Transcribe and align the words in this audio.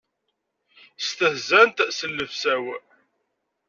Stehzant 1.07 1.77
s 1.97 1.99
llebsa-w. 2.15 2.65